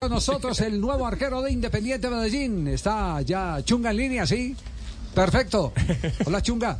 Con 0.00 0.12
nosotros 0.12 0.60
el 0.60 0.80
nuevo 0.80 1.04
arquero 1.08 1.42
de 1.42 1.50
Independiente 1.50 2.08
Medellín. 2.08 2.68
Está 2.68 3.20
ya 3.22 3.60
Chunga 3.64 3.90
en 3.90 3.96
línea, 3.96 4.26
¿sí? 4.28 4.54
Perfecto. 5.12 5.72
Hola 6.24 6.40
Chunga. 6.40 6.78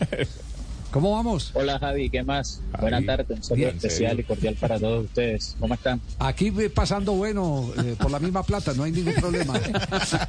¿Cómo 0.93 1.11
vamos? 1.11 1.51
Hola 1.55 1.81
Javi, 1.81 2.11
¿qué 2.11 2.23
más? 2.23 2.61
Ahí. 2.73 2.83
Buenas 2.83 3.05
tardes, 3.07 3.27
un 3.39 3.43
saludo 3.43 3.57
Bien. 3.57 3.77
especial 3.77 4.21
y 4.21 4.23
cordial 4.23 4.55
para 4.55 4.79
todos 4.79 5.07
ustedes. 5.07 5.57
¿Cómo 5.59 5.75
están? 5.75 6.01
Aquí 6.21 6.53
pasando 6.73 7.15
bueno 7.15 7.69
eh, 7.85 7.97
por 7.99 8.13
la 8.13 8.21
misma 8.21 8.45
plata, 8.45 8.73
no 8.75 8.85
hay 8.85 8.93
ningún 8.93 9.15
problema. 9.15 9.55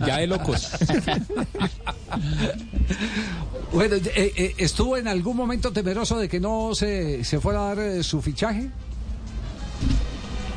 Ya 0.08 0.18
de 0.18 0.26
locos. 0.26 0.72
Bueno, 3.72 3.98
eh, 3.98 4.34
eh, 4.36 4.56
¿estuvo 4.58 4.98
en 4.98 5.08
algún 5.08 5.38
momento 5.38 5.72
temeroso 5.72 6.18
de 6.18 6.28
que 6.28 6.40
no 6.40 6.74
se, 6.74 7.24
se 7.24 7.40
fuera 7.40 7.60
a 7.60 7.76
dar 7.76 7.80
eh, 7.86 8.02
su 8.02 8.20
fichaje? 8.20 8.72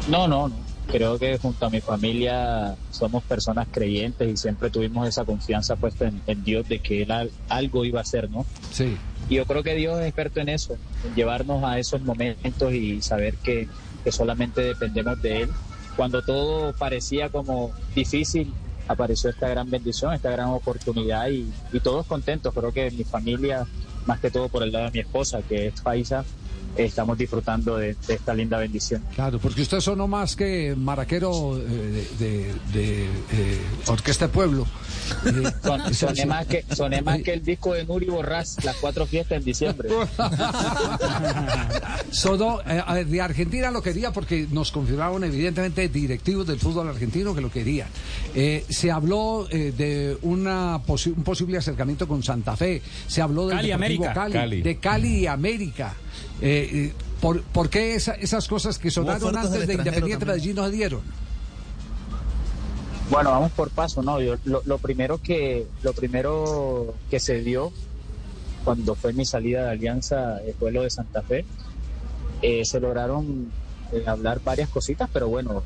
No, 0.08 0.26
no, 0.26 0.48
no. 0.48 0.71
Creo 0.92 1.18
que 1.18 1.38
junto 1.38 1.64
a 1.66 1.70
mi 1.70 1.80
familia 1.80 2.76
somos 2.90 3.24
personas 3.24 3.66
creyentes 3.72 4.28
y 4.28 4.36
siempre 4.36 4.68
tuvimos 4.70 5.08
esa 5.08 5.24
confianza 5.24 5.74
puesta 5.74 6.06
en, 6.06 6.20
en 6.26 6.44
Dios 6.44 6.68
de 6.68 6.80
que 6.80 7.02
él 7.02 7.10
al- 7.10 7.32
algo 7.48 7.84
iba 7.86 7.98
a 8.00 8.02
hacer, 8.02 8.30
¿no? 8.30 8.44
Sí. 8.70 8.98
Y 9.30 9.36
yo 9.36 9.46
creo 9.46 9.62
que 9.62 9.74
Dios 9.74 9.98
es 10.00 10.06
experto 10.06 10.40
en 10.40 10.50
eso, 10.50 10.76
en 11.06 11.14
llevarnos 11.14 11.64
a 11.64 11.78
esos 11.78 12.02
momentos 12.02 12.72
y 12.74 13.00
saber 13.00 13.36
que, 13.38 13.68
que 14.04 14.12
solamente 14.12 14.60
dependemos 14.60 15.20
de 15.22 15.42
Él. 15.42 15.50
Cuando 15.96 16.20
todo 16.20 16.72
parecía 16.74 17.30
como 17.30 17.72
difícil, 17.94 18.52
apareció 18.88 19.30
esta 19.30 19.48
gran 19.48 19.70
bendición, 19.70 20.12
esta 20.12 20.30
gran 20.30 20.48
oportunidad 20.48 21.28
y, 21.28 21.50
y 21.72 21.80
todos 21.80 22.06
contentos. 22.06 22.52
Creo 22.52 22.72
que 22.72 22.90
mi 22.90 23.04
familia, 23.04 23.64
más 24.06 24.20
que 24.20 24.30
todo 24.30 24.48
por 24.50 24.62
el 24.62 24.72
lado 24.72 24.86
de 24.86 24.90
mi 24.90 24.98
esposa, 25.00 25.40
que 25.48 25.68
es 25.68 25.80
paisa, 25.80 26.24
estamos 26.76 27.18
disfrutando 27.18 27.76
de, 27.76 27.94
de 28.06 28.14
esta 28.14 28.34
linda 28.34 28.58
bendición. 28.58 29.02
Claro, 29.14 29.38
porque 29.38 29.62
usted 29.62 29.80
sonó 29.80 30.08
más 30.08 30.36
que 30.36 30.74
maraquero 30.76 31.58
eh, 31.58 32.06
de, 32.18 32.26
de- 32.26 32.54
de, 32.72 33.04
eh, 33.04 33.60
Orquesta 33.86 34.26
de 34.26 34.32
Pueblo. 34.32 34.66
Eh, 35.26 35.42
Son- 35.62 35.94
soné, 35.94 36.26
más 36.26 36.46
que, 36.46 36.64
soné 36.74 37.02
más 37.02 37.20
que 37.22 37.34
el 37.34 37.44
disco 37.44 37.74
de 37.74 37.84
Nuri 37.84 38.06
Borrás, 38.06 38.56
Las 38.64 38.76
Cuatro 38.76 39.04
Fiestas 39.04 39.38
en 39.38 39.44
diciembre. 39.44 39.88
Sonó, 42.10 42.60
eh, 42.62 42.82
a 42.84 42.94
ver, 42.94 43.06
de 43.06 43.20
Argentina 43.20 43.70
lo 43.70 43.82
quería 43.82 44.12
porque 44.12 44.46
nos 44.50 44.70
confirmaron 44.70 45.24
evidentemente 45.24 45.88
directivos 45.88 46.46
del 46.46 46.58
fútbol 46.58 46.88
argentino 46.88 47.34
que 47.34 47.40
lo 47.40 47.50
querían. 47.50 47.88
Eh, 48.34 48.64
se 48.68 48.90
habló 48.90 49.46
eh, 49.50 49.72
de 49.76 50.18
una 50.22 50.82
posi- 50.84 51.14
un 51.16 51.24
posible 51.24 51.58
acercamiento 51.58 52.06
con 52.08 52.22
Santa 52.22 52.56
Fe, 52.56 52.82
se 53.06 53.22
habló 53.22 53.46
de 53.48 53.56
Cali, 53.56 53.72
América. 53.72 54.12
Cali, 54.14 54.32
Cali. 54.34 54.62
de 54.62 54.76
Cali 54.78 55.18
y 55.20 55.26
América. 55.26 55.94
Eh, 56.40 56.68
eh, 56.72 56.92
¿por, 57.20 57.42
por 57.42 57.68
qué 57.70 57.94
esa- 57.94 58.14
esas 58.14 58.48
cosas 58.48 58.78
que 58.78 58.90
sonaron 58.90 59.36
antes 59.36 59.52
de 59.52 59.58
Independiente 59.74 60.10
también. 60.10 60.26
Medellín 60.28 60.56
no 60.56 60.64
se 60.66 60.70
dieron? 60.72 61.00
Bueno, 63.10 63.30
vamos 63.30 63.52
por 63.52 63.70
paso, 63.70 64.02
¿no? 64.02 64.20
Yo, 64.20 64.36
lo, 64.44 64.62
lo 64.64 64.78
primero 64.78 65.18
que 65.18 65.66
lo 65.82 65.92
primero 65.92 66.94
que 67.10 67.20
se 67.20 67.42
dio 67.42 67.70
cuando 68.64 68.94
fue 68.94 69.12
mi 69.12 69.24
salida 69.26 69.64
de 69.64 69.70
Alianza 69.70 70.40
fue 70.58 70.72
lo 70.72 70.82
de 70.82 70.90
Santa 70.90 71.20
Fe. 71.22 71.44
Eh, 72.40 72.64
se 72.64 72.80
lograron 72.80 73.52
eh, 73.92 74.02
hablar 74.06 74.40
varias 74.42 74.68
cositas, 74.70 75.10
pero 75.12 75.28
bueno, 75.28 75.62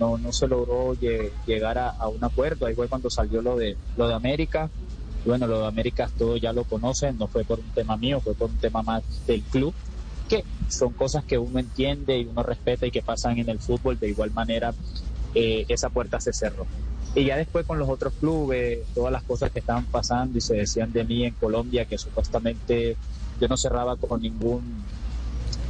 no, 0.00 0.16
no 0.18 0.32
se 0.32 0.46
logró 0.48 0.94
lle- 0.94 1.30
llegar 1.46 1.76
a, 1.78 1.90
a 1.90 2.08
un 2.08 2.24
acuerdo. 2.24 2.66
Ahí 2.66 2.74
fue 2.74 2.88
cuando 2.88 3.10
salió 3.10 3.42
lo 3.42 3.56
de 3.56 3.76
lo 3.96 4.08
de 4.08 4.14
América. 4.14 4.70
Bueno, 5.28 5.46
lo 5.46 5.60
de 5.60 5.66
América 5.66 6.08
todos 6.16 6.40
ya 6.40 6.54
lo 6.54 6.64
conocen, 6.64 7.18
no 7.18 7.28
fue 7.28 7.44
por 7.44 7.58
un 7.58 7.68
tema 7.74 7.98
mío, 7.98 8.18
fue 8.18 8.32
por 8.32 8.48
un 8.48 8.56
tema 8.56 8.82
más 8.82 9.02
del 9.26 9.42
club, 9.42 9.74
que 10.26 10.42
son 10.70 10.94
cosas 10.94 11.22
que 11.22 11.36
uno 11.36 11.58
entiende 11.58 12.18
y 12.18 12.24
uno 12.24 12.42
respeta 12.42 12.86
y 12.86 12.90
que 12.90 13.02
pasan 13.02 13.36
en 13.36 13.50
el 13.50 13.58
fútbol 13.58 13.98
de 13.98 14.08
igual 14.08 14.30
manera 14.30 14.72
eh, 15.34 15.66
esa 15.68 15.90
puerta 15.90 16.18
se 16.18 16.32
cerró. 16.32 16.66
Y 17.14 17.26
ya 17.26 17.36
después 17.36 17.66
con 17.66 17.78
los 17.78 17.90
otros 17.90 18.14
clubes, 18.18 18.78
todas 18.94 19.12
las 19.12 19.22
cosas 19.22 19.50
que 19.50 19.58
estaban 19.58 19.84
pasando 19.84 20.38
y 20.38 20.40
se 20.40 20.54
decían 20.54 20.94
de 20.94 21.04
mí 21.04 21.26
en 21.26 21.34
Colombia, 21.34 21.84
que 21.84 21.98
supuestamente 21.98 22.96
yo 23.38 23.48
no 23.48 23.58
cerraba 23.58 23.96
con 23.96 24.22
ningún 24.22 24.82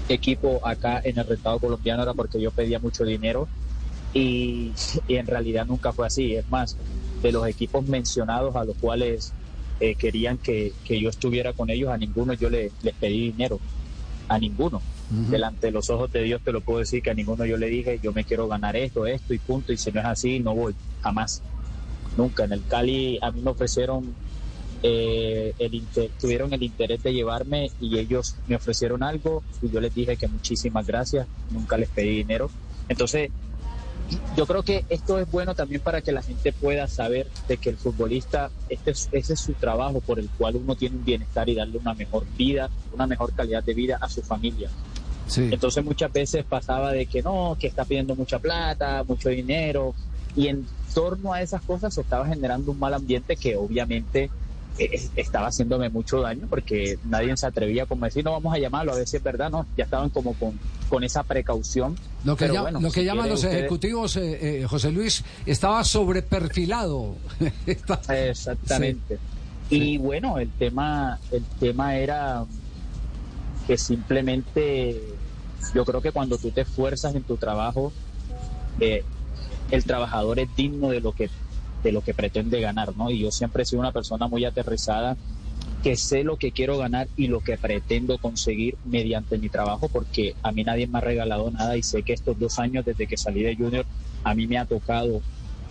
equipo 0.09 0.61
acá 0.65 1.01
en 1.03 1.19
el 1.19 1.27
rentado 1.27 1.59
colombiano, 1.59 2.05
era 2.05 2.15
porque 2.15 2.41
yo 2.41 2.53
pedía 2.53 2.79
mucho 2.79 3.05
dinero 3.05 3.49
y 4.15 4.73
en 5.09 5.27
realidad 5.27 5.67
nunca 5.67 5.93
fue 5.93 6.07
así. 6.07 6.37
Es 6.37 6.49
más, 6.49 6.77
de 7.23 7.33
los 7.33 7.47
equipos 7.47 7.87
mencionados 7.87 8.55
a 8.57 8.65
los 8.65 8.77
cuales 8.77 9.33
eh, 9.81 9.95
querían 9.95 10.39
que, 10.39 10.73
que 10.85 11.01
yo 11.01 11.09
estuviera 11.09 11.53
con 11.53 11.71
ellos, 11.71 11.91
a 11.91 11.97
ninguno 11.97 12.35
yo 12.35 12.51
le- 12.51 12.73
les 12.83 12.95
pedí 12.95 13.31
dinero, 13.33 13.61
a 14.29 14.39
ninguno 14.39 14.83
delante 15.31 15.69
de 15.69 15.73
los 15.73 15.89
ojos 15.91 16.11
de 16.13 16.23
Dios 16.23 16.43
te 16.45 16.53
lo 16.53 16.61
puedo 16.61 16.81
decir 16.81 17.03
que 17.03 17.11
a 17.11 17.15
ninguno 17.15 17.45
yo 17.47 17.57
le 17.57 17.69
dije 17.69 17.99
yo 18.03 18.13
me 18.13 18.25
quiero 18.25 18.47
ganar 18.49 18.77
esto, 18.77 19.07
esto 19.07 19.33
y 19.35 19.39
punto 19.39 19.73
y 19.73 19.77
si 19.79 19.91
no 19.91 20.01
es 20.01 20.07
así 20.07 20.39
no 20.41 20.55
voy, 20.55 20.75
jamás, 21.03 21.43
nunca. 22.17 22.45
En 22.45 22.53
el 22.53 22.65
Cali 22.67 23.19
a 23.23 23.31
mí 23.31 23.41
me 23.41 23.51
ofrecieron, 23.51 24.15
eh, 24.83 25.55
el 25.59 25.75
inter- 25.75 26.11
tuvieron 26.21 26.53
el 26.53 26.63
interés 26.63 27.03
de 27.03 27.13
llevarme 27.13 27.71
y 27.81 27.99
ellos 27.99 28.37
me 28.47 28.57
ofrecieron 28.57 29.03
algo 29.03 29.43
y 29.63 29.71
yo 29.71 29.81
les 29.81 29.95
dije 29.95 30.17
que 30.17 30.29
muchísimas 30.29 30.87
gracias, 30.87 31.27
nunca 31.51 31.77
les 31.79 31.89
pedí 31.89 32.19
dinero. 32.19 32.51
Entonces 32.89 33.31
yo 34.37 34.47
creo 34.47 34.63
que 34.63 34.85
esto 34.89 35.19
es 35.19 35.31
bueno 35.31 35.55
también 35.55 35.81
para 35.81 36.01
que 36.01 36.13
la 36.13 36.23
gente 36.23 36.53
pueda 36.53 36.87
saber 36.89 37.27
de 37.47 37.57
que 37.57 37.71
el 37.71 37.77
futbolista, 37.77 38.51
este 38.69 38.93
es, 38.93 39.09
ese 39.13 39.35
es 39.35 39.41
su 39.41 39.53
trabajo 39.55 40.01
por 40.01 40.19
el 40.19 40.29
cual 40.31 40.57
uno 40.57 40.77
tiene 40.77 40.97
un 40.97 41.05
bienestar 41.05 41.49
y 41.49 41.55
darle 41.55 41.79
una 41.79 41.95
mejor 41.95 42.25
vida, 42.37 42.71
una 42.95 43.07
mejor 43.07 43.33
calidad 43.33 43.63
de 43.63 43.75
vida 43.75 43.99
a 44.01 44.09
su 44.09 44.23
familia. 44.23 44.71
Sí. 45.27 45.49
Entonces 45.51 45.85
muchas 45.85 46.13
veces 46.13 46.45
pasaba 46.45 46.93
de 46.93 47.07
que 47.07 47.23
no, 47.23 47.57
que 47.61 47.67
está 47.67 47.85
pidiendo 47.85 48.15
mucha 48.15 48.39
plata, 48.39 49.05
mucho 49.07 49.29
dinero, 49.29 49.95
y 50.35 50.49
en 50.49 50.67
torno 50.95 51.33
a 51.33 51.43
esas 51.43 51.61
cosas 51.63 51.93
se 51.93 52.01
estaba 52.01 52.27
generando 52.27 52.73
un 52.73 52.79
mal 52.79 52.95
ambiente 52.95 53.37
que 53.37 53.57
obviamente 53.57 54.31
estaba 55.17 55.49
haciéndome 55.49 55.89
mucho 55.89 56.21
daño 56.21 56.47
porque 56.49 56.99
nadie 57.05 57.37
se 57.37 57.47
atrevía 57.47 57.85
como 57.87 58.05
a 58.05 58.09
decir, 58.09 58.25
no 58.25 58.33
vamos 58.33 58.55
a 58.55 58.59
llamarlo, 58.59 58.93
a 58.93 58.97
ver 58.97 59.07
si 59.09 59.17
es 59.17 59.23
verdad, 59.23 59.51
no, 59.51 59.67
ya 59.77 59.85
estaban 59.85 60.09
como 60.11 60.35
con, 60.35 60.59
con 60.89 61.03
esa 61.05 61.23
precaución. 61.25 61.97
Lo 62.25 62.37
que, 62.37 62.45
Pero 62.45 62.55
llama- 62.55 62.63
bueno, 62.65 62.81
lo 62.81 62.91
que 62.91 63.01
si 63.01 63.07
llaman 63.07 63.29
los 63.29 63.45
ejecutivos, 63.45 64.17
eh, 64.17 64.61
eh, 64.63 64.67
José 64.67 64.91
Luis, 64.93 65.25
estaba 65.47 65.83
sobreperfilado. 65.85 67.17
Exactamente. 68.09 69.19
Sí. 69.69 69.77
Y 69.95 69.99
bueno, 69.99 70.39
el 70.39 70.51
tema, 70.51 71.19
el 71.31 71.45
tema 71.61 71.97
era 71.97 72.45
que 73.67 73.77
simplemente 73.77 75.03
yo 75.75 75.85
creo 75.85 76.01
que 76.01 76.13
cuando 76.13 76.39
tú 76.39 76.51
te 76.51 76.63
esfuerzas 76.63 77.15
en 77.15 77.23
tu 77.25 77.37
trabajo, 77.37 77.93
eh, 78.81 79.05
el 79.71 79.85
trabajador 79.85 80.39
es 80.39 80.49
digno 80.57 80.89
de 80.89 81.01
lo 81.01 81.13
que 81.13 81.29
de 81.83 81.93
lo 81.93 82.03
que 82.03 82.15
pretende 82.15 82.61
ganar, 82.61 82.97
¿no? 82.97 83.11
Y 83.11 83.21
yo 83.21 83.31
siempre 83.31 83.63
he 83.63 83.67
sido 83.67 83.81
una 83.81 83.93
persona 83.93 84.29
muy 84.29 84.45
aterrizada 84.45 85.17
que 85.83 85.97
sé 85.97 86.25
lo 86.25 86.37
que 86.37 86.53
quiero 86.53 86.77
ganar 86.77 87.09
y 87.17 87.29
lo 87.29 87.41
que 87.41 87.57
pretendo 87.57 88.19
conseguir 88.19 88.77
mediante 88.85 89.39
mi 89.39 89.49
trabajo, 89.49 89.89
porque 89.89 90.35
a 90.43 90.51
mí 90.51 90.65
nadie 90.65 90.87
me 90.87 90.99
ha 90.99 91.01
regalado 91.01 91.51
nada 91.51 91.77
y 91.77 91.83
sé 91.83 92.03
que 92.03 92.13
estos 92.13 92.39
dos 92.39 92.59
años 92.59 92.85
desde 92.85 93.07
que 93.07 93.17
salí 93.17 93.43
de 93.43 93.55
Junior 93.55 93.87
a 94.25 94.35
mí 94.35 94.47
me 94.47 94.59
ha 94.59 94.65
tocado, 94.65 95.21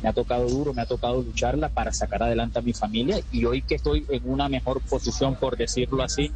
me 0.01 0.09
ha 0.09 0.13
tocado 0.13 0.47
duro, 0.47 0.73
me 0.73 0.81
ha 0.81 0.85
tocado 0.85 1.21
lucharla 1.21 1.69
para 1.69 1.91
sacar 1.91 2.23
adelante 2.23 2.59
a 2.59 2.61
mi 2.61 2.73
familia 2.73 3.19
y 3.31 3.43
hoy 3.45 3.61
que 3.61 3.75
estoy 3.75 4.05
en 4.09 4.29
una 4.29 4.47
mejor 4.47 4.81
posición, 4.81 5.35
por 5.35 5.57
decirlo 5.57 6.03
así, 6.03 6.31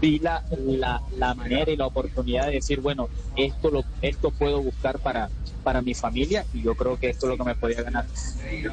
vi 0.00 0.18
la, 0.18 0.42
la, 1.16 1.34
manera 1.34 1.70
y 1.70 1.76
la 1.76 1.86
oportunidad 1.86 2.46
de 2.46 2.54
decir, 2.54 2.80
bueno, 2.80 3.08
esto 3.36 3.70
lo, 3.70 3.84
esto 4.02 4.32
puedo 4.32 4.60
buscar 4.60 4.98
para, 4.98 5.30
para 5.62 5.80
mi 5.82 5.94
familia 5.94 6.44
y 6.52 6.62
yo 6.62 6.74
creo 6.74 6.96
que 6.98 7.10
esto 7.10 7.26
es 7.26 7.30
lo 7.30 7.36
que 7.38 7.44
me 7.44 7.54
podía 7.54 7.82
ganar. 7.82 8.06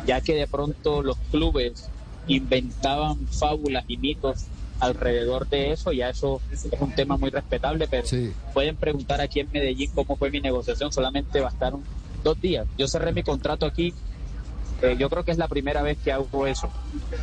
Ya 0.05 0.21
que 0.21 0.35
de 0.35 0.47
pronto 0.47 1.01
los 1.01 1.17
clubes 1.31 1.89
inventaban 2.27 3.17
fábulas 3.27 3.83
y 3.87 3.97
mitos 3.97 4.45
alrededor 4.79 5.47
de 5.49 5.71
eso, 5.71 5.91
ya 5.91 6.09
eso 6.09 6.41
es 6.51 6.65
un 6.79 6.91
tema 6.93 7.17
muy 7.17 7.29
respetable, 7.29 7.87
pero 7.87 8.07
Sí. 8.07 8.33
pueden 8.53 8.77
preguntar 8.77 9.19
aquí 9.19 9.41
en 9.41 9.49
Medellín 9.51 9.89
cómo 9.93 10.15
fue 10.15 10.29
mi 10.31 10.39
negociación, 10.39 10.91
solamente 10.91 11.41
bastaron 11.41 11.83
dos 12.23 12.39
días. 12.39 12.65
Yo 12.77 12.87
cerré 12.87 13.11
mi 13.11 13.23
contrato 13.23 13.65
aquí, 13.65 13.93
eh, 14.81 14.95
yo 14.97 15.09
creo 15.09 15.23
que 15.25 15.31
es 15.31 15.37
la 15.37 15.49
primera 15.49 15.81
vez 15.81 15.97
que 15.97 16.11
hago 16.13 16.47
eso, 16.47 16.69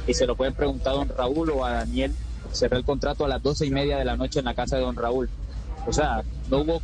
y 0.06 0.12
se 0.12 0.26
lo 0.26 0.36
pueden 0.36 0.52
preguntar 0.54 0.92
a 0.92 0.96
don 0.96 1.08
Raúl 1.08 1.50
o 1.50 1.64
a 1.64 1.72
Daniel, 1.72 2.12
cerré 2.52 2.76
el 2.76 2.84
contrato 2.84 3.24
a 3.24 3.28
las 3.28 3.42
doce 3.42 3.64
y 3.64 3.70
media 3.70 3.96
de 3.96 4.04
la 4.04 4.16
noche 4.16 4.40
en 4.40 4.44
la 4.44 4.54
casa 4.54 4.76
de 4.76 4.82
don 4.82 4.96
Raúl. 4.96 5.30
O 5.86 5.92
sea, 5.92 6.22
no 6.50 6.58
hubo 6.58 6.82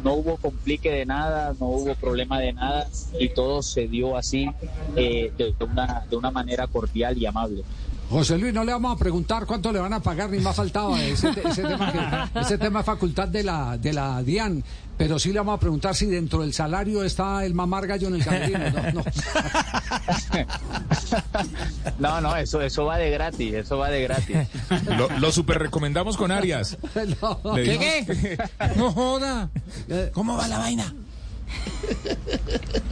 no 0.00 0.14
hubo 0.14 0.38
complique 0.38 0.90
de 0.90 1.06
nada, 1.06 1.54
no 1.58 1.66
hubo 1.68 1.94
problema 1.96 2.38
de 2.40 2.52
nada 2.52 2.88
y 3.18 3.30
todo 3.30 3.62
se 3.62 3.88
dio 3.88 4.16
así 4.16 4.46
eh, 4.94 5.32
de, 5.36 5.54
una, 5.64 6.04
de 6.08 6.16
una 6.16 6.30
manera 6.30 6.66
cordial 6.66 7.16
y 7.18 7.26
amable. 7.26 7.66
José 8.10 8.36
Luis, 8.38 8.52
no 8.52 8.64
le 8.64 8.72
vamos 8.72 8.92
a 8.94 8.98
preguntar 8.98 9.46
cuánto 9.46 9.70
le 9.72 9.78
van 9.78 9.92
a 9.92 10.00
pagar, 10.00 10.30
ni 10.30 10.38
más 10.40 10.56
faltaba. 10.56 11.00
Ese, 11.00 11.28
ese 11.30 11.62
tema, 11.62 11.92
que- 12.32 12.40
ese 12.40 12.58
tema 12.58 12.80
es 12.80 12.86
facultad 12.86 13.28
de 13.28 13.44
la, 13.44 13.78
de 13.78 13.92
la 13.92 14.20
DIAN. 14.22 14.64
Pero 14.96 15.18
sí 15.18 15.32
le 15.32 15.38
vamos 15.38 15.54
a 15.56 15.60
preguntar 15.60 15.94
si 15.94 16.04
dentro 16.06 16.42
del 16.42 16.52
salario 16.52 17.02
está 17.04 17.44
el 17.46 17.54
mamar 17.54 17.86
gallo 17.86 18.08
en 18.08 18.16
el 18.16 18.24
camerino. 18.24 18.58
No, 18.70 18.92
no. 18.92 19.04
No, 21.98 22.20
no, 22.20 22.36
eso, 22.36 22.60
eso 22.60 22.84
va 22.84 22.96
de 22.98 23.10
gratis, 23.10 23.52
eso 23.54 23.78
va 23.78 23.88
de 23.90 24.02
gratis. 24.02 24.36
Lo, 24.96 25.08
lo 25.18 25.32
super 25.32 25.58
recomendamos 25.58 26.16
con 26.16 26.30
Arias. 26.30 26.76
No. 27.20 27.54
¿Qué 27.54 27.78
qué? 28.06 28.38
No 28.76 28.92
joda. 28.92 29.50
¿Cómo 30.12 30.36
va 30.36 30.48
la 30.48 30.58
vaina? 30.58 30.94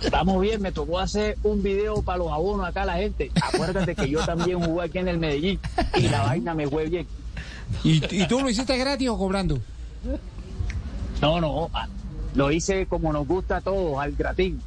Estamos 0.03 0.41
bien, 0.41 0.61
me 0.63 0.73
tocó 0.73 0.99
hacer 0.99 1.37
un 1.43 1.63
video 1.63 2.03
para 2.03 2.19
los 2.19 2.33
abonos 2.33 2.67
acá 2.67 2.83
a 2.83 2.87
la 2.87 2.95
gente. 2.95 3.31
Acuérdate 3.41 3.95
que 3.95 4.09
yo 4.09 4.25
también 4.25 4.61
jugué 4.61 4.87
aquí 4.87 4.99
en 4.99 5.09
el 5.09 5.19
Medellín 5.19 5.59
y 5.97 6.09
la 6.09 6.23
vaina 6.23 6.55
me 6.55 6.67
fue 6.69 6.87
bien. 6.89 7.07
¿Y, 7.85 8.03
y 8.23 8.27
tú 8.27 8.41
lo 8.41 8.49
hiciste 8.49 8.77
gratis 8.79 9.09
o 9.09 9.19
cobrando? 9.19 9.59
No, 11.21 11.41
no, 11.41 11.69
ah, 11.75 11.87
lo 12.35 12.51
hice 12.51 12.87
como 12.87 13.13
nos 13.13 13.27
gusta 13.27 13.57
a 13.57 13.61
todos, 13.61 13.99
al 14.01 14.13
gratín. 14.13 14.61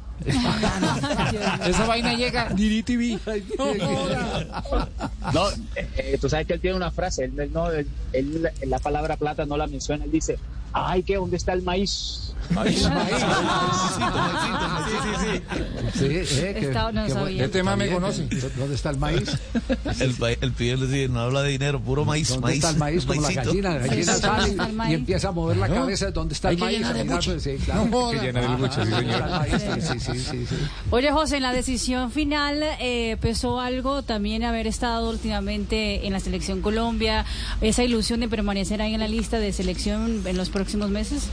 Esa 1.66 1.84
vaina 1.86 2.14
llega 2.14 2.48
DirecTV. 2.50 3.18
No, 5.32 5.50
eh, 5.74 5.88
eh, 5.96 6.18
tú 6.20 6.28
sabes 6.28 6.46
que 6.46 6.52
él 6.54 6.60
tiene 6.60 6.76
una 6.76 6.90
frase, 6.92 7.24
él, 7.24 7.38
él 7.40 7.50
no, 7.52 7.70
él- 7.70 7.88
él 8.12 8.48
la 8.66 8.78
palabra 8.78 9.16
plata 9.16 9.44
no 9.46 9.56
la 9.56 9.66
menciona, 9.66 10.04
él 10.04 10.10
dice, 10.12 10.38
ay, 10.72 11.02
que 11.02 11.16
dónde 11.16 11.36
está 11.36 11.52
el 11.52 11.62
maíz. 11.62 12.18
Sí, 15.94 16.04
eh, 16.06 16.56
que- 16.58 16.66
Está- 16.68 16.92
no 16.92 17.04
que- 17.06 17.12
sabía. 17.12 17.44
Este 17.44 17.62
me 17.62 17.88
conoce. 17.90 18.26
¿Dónde 18.56 18.74
está 18.74 18.90
el 18.90 18.98
maíz? 18.98 19.30
El, 20.00 20.14
el 20.40 20.52
pibe 20.52 20.76
le 20.76 20.86
dice, 20.86 21.08
no 21.08 21.20
habla 21.20 21.42
de 21.42 21.50
dinero, 21.50 21.80
puro 21.80 22.04
maíz. 22.04 22.28
¿Dónde 22.28 22.42
maíz, 22.42 22.56
está 22.56 22.70
el 22.70 22.76
maíz? 22.78 23.06
Como 23.06 23.20
la 23.22 23.32
gallina, 23.32 23.70
la 23.70 23.78
gallina 23.86 24.12
Sí, 24.14 24.20
sale 24.20 24.36
¿dónde 24.36 24.50
está 24.50 24.64
el 24.66 24.70
y 24.72 24.76
maíz? 24.76 24.94
empieza 24.94 25.28
a 25.28 25.32
mover 25.32 25.56
la 25.56 25.68
cabeza. 25.68 26.10
¿Dónde 26.10 26.34
está 26.34 26.48
Hay 26.48 26.54
el 26.56 26.60
que 26.60 26.66
maíz? 26.66 26.96
llenar 26.96 27.22
sí, 27.22 27.56
claro. 27.64 28.10
Que 28.10 28.18
llena 28.20 28.40
de 28.40 28.48
buche, 28.56 28.84
sí, 28.84 28.90
¿Dónde 28.90 28.96
señor. 28.96 29.14
está 29.22 29.24
el 29.46 29.50
maíz? 29.50 29.62
Sí, 29.62 30.00
sí, 30.00 30.00
sí, 30.12 30.18
sí, 30.18 30.46
sí. 30.46 30.56
Oye, 30.90 31.10
José, 31.12 31.36
en 31.36 31.42
la 31.42 31.52
decisión 31.52 32.10
final 32.10 32.62
eh, 32.80 33.16
pesó 33.20 33.60
algo 33.60 34.02
también 34.02 34.44
haber 34.44 34.66
estado 34.66 35.08
últimamente 35.10 36.06
en 36.06 36.12
la 36.12 36.20
selección 36.20 36.60
Colombia, 36.60 37.24
esa 37.60 37.82
ilusión 37.84 38.20
de 38.20 38.28
permanecer 38.28 38.82
ahí 38.82 38.94
en 38.94 39.00
la 39.00 39.08
lista 39.08 39.38
de 39.38 39.52
selección 39.52 40.22
en 40.26 40.36
los 40.36 40.48
próximos 40.48 40.61
meses. 40.90 41.28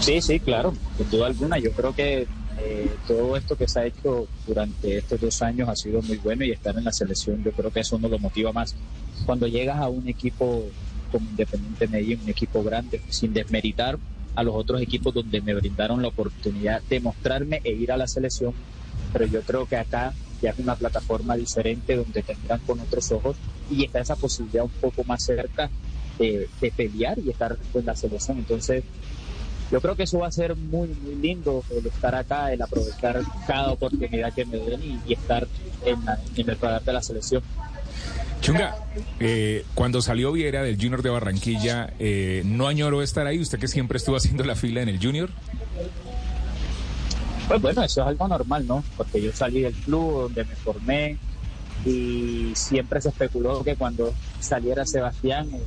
Sí, 0.00 0.20
sí, 0.20 0.40
claro, 0.40 0.74
sin 0.96 1.10
duda 1.10 1.26
alguna. 1.26 1.58
Yo 1.58 1.72
creo 1.72 1.94
que 1.94 2.26
eh, 2.58 2.90
todo 3.06 3.36
esto 3.36 3.56
que 3.56 3.68
se 3.68 3.80
ha 3.80 3.86
hecho 3.86 4.26
durante 4.46 4.98
estos 4.98 5.20
dos 5.20 5.42
años 5.42 5.68
ha 5.68 5.76
sido 5.76 6.00
muy 6.02 6.16
bueno 6.18 6.44
y 6.44 6.52
estar 6.52 6.76
en 6.76 6.84
la 6.84 6.92
selección, 6.92 7.42
yo 7.42 7.52
creo 7.52 7.70
que 7.70 7.80
eso 7.80 7.98
nos 7.98 8.10
lo 8.10 8.18
motiva 8.18 8.52
más. 8.52 8.74
Cuando 9.24 9.46
llegas 9.46 9.78
a 9.78 9.88
un 9.88 10.08
equipo 10.08 10.64
como 11.12 11.28
Independiente 11.30 11.88
Medellín, 11.88 12.20
un 12.22 12.30
equipo 12.30 12.62
grande, 12.62 13.00
sin 13.08 13.32
desmeritar 13.32 13.98
a 14.34 14.42
los 14.42 14.54
otros 14.54 14.80
equipos 14.80 15.14
donde 15.14 15.40
me 15.40 15.54
brindaron 15.54 16.02
la 16.02 16.08
oportunidad 16.08 16.82
de 16.82 17.00
mostrarme 17.00 17.60
e 17.64 17.72
ir 17.72 17.90
a 17.92 17.96
la 17.96 18.06
selección, 18.06 18.52
pero 19.12 19.26
yo 19.26 19.40
creo 19.42 19.66
que 19.66 19.76
acá 19.76 20.12
ya 20.42 20.50
es 20.50 20.58
una 20.58 20.76
plataforma 20.76 21.36
diferente 21.36 21.96
donde 21.96 22.22
te 22.22 22.36
miran 22.36 22.60
con 22.66 22.80
otros 22.80 23.10
ojos 23.12 23.36
y 23.70 23.84
está 23.84 24.00
esa 24.00 24.16
posibilidad 24.16 24.64
un 24.64 24.70
poco 24.70 25.04
más 25.04 25.24
cerca 25.24 25.70
de, 26.18 26.48
de 26.60 26.70
pelear 26.70 27.18
y 27.18 27.30
estar 27.30 27.56
en 27.74 27.86
la 27.86 27.94
selección. 27.96 28.38
Entonces, 28.38 28.84
yo 29.70 29.80
creo 29.80 29.96
que 29.96 30.04
eso 30.04 30.18
va 30.20 30.28
a 30.28 30.32
ser 30.32 30.54
muy, 30.56 30.88
muy 31.02 31.16
lindo 31.16 31.64
el 31.70 31.86
estar 31.86 32.14
acá, 32.14 32.52
el 32.52 32.62
aprovechar 32.62 33.20
cada 33.46 33.72
oportunidad 33.72 34.32
que 34.32 34.44
me 34.44 34.58
den 34.58 34.82
y, 34.82 35.00
y 35.08 35.12
estar 35.14 35.46
en, 35.84 36.04
la- 36.04 36.18
en 36.36 36.50
el 36.50 36.58
radar 36.60 36.82
de 36.84 36.92
la 36.92 37.02
selección. 37.02 37.42
Chunga, 38.40 38.76
eh, 39.18 39.64
cuando 39.74 40.00
salió 40.02 40.30
Viera 40.30 40.62
del 40.62 40.76
Junior 40.76 41.02
de 41.02 41.10
Barranquilla, 41.10 41.92
eh, 41.98 42.42
¿no 42.44 42.68
añoró 42.68 43.02
estar 43.02 43.26
ahí? 43.26 43.40
¿Usted 43.40 43.58
que 43.58 43.66
siempre 43.66 43.96
estuvo 43.96 44.14
haciendo 44.16 44.44
la 44.44 44.54
fila 44.54 44.82
en 44.82 44.88
el 44.90 45.02
Junior? 45.02 45.30
Pues 47.48 47.62
bueno, 47.62 47.82
eso 47.84 48.00
es 48.02 48.06
algo 48.06 48.26
normal, 48.28 48.66
¿no? 48.66 48.84
Porque 48.96 49.22
yo 49.22 49.32
salí 49.32 49.60
del 49.62 49.72
club 49.74 50.22
donde 50.22 50.44
me 50.44 50.54
formé 50.56 51.16
y 51.84 52.52
siempre 52.54 53.00
se 53.00 53.10
especuló 53.10 53.62
que 53.62 53.76
cuando 53.76 54.12
saliera 54.40 54.84
Sebastián, 54.84 55.48
eh, 55.54 55.60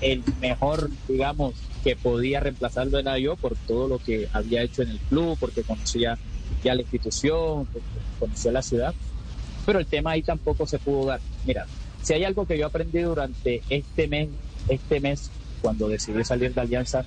el 0.00 0.22
mejor, 0.40 0.90
digamos, 1.08 1.54
que 1.82 1.96
podía 1.96 2.40
reemplazarlo 2.40 2.98
era 2.98 3.18
yo 3.18 3.36
por 3.36 3.56
todo 3.56 3.88
lo 3.88 3.98
que 3.98 4.28
había 4.32 4.62
hecho 4.62 4.82
en 4.82 4.90
el 4.90 4.98
club, 4.98 5.36
porque 5.38 5.62
conocía 5.62 6.18
ya 6.62 6.74
la 6.74 6.82
institución, 6.82 7.66
conocía 8.18 8.52
la 8.52 8.62
ciudad. 8.62 8.94
Pero 9.66 9.78
el 9.78 9.86
tema 9.86 10.12
ahí 10.12 10.22
tampoco 10.22 10.66
se 10.66 10.78
pudo 10.78 11.06
dar. 11.06 11.20
Mira, 11.46 11.66
si 12.02 12.14
hay 12.14 12.24
algo 12.24 12.46
que 12.46 12.58
yo 12.58 12.66
aprendí 12.66 13.00
durante 13.00 13.62
este 13.68 14.08
mes, 14.08 14.28
este 14.68 15.00
mes, 15.00 15.30
cuando 15.62 15.88
decidí 15.88 16.24
salir 16.24 16.54
de 16.54 16.60
Alianza, 16.60 17.04